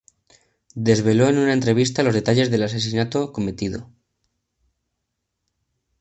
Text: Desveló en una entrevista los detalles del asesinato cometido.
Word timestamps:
Desveló 0.87 1.27
en 1.27 1.37
una 1.37 1.53
entrevista 1.53 2.01
los 2.01 2.15
detalles 2.15 2.49
del 2.49 2.63
asesinato 2.63 3.31
cometido. 3.31 3.91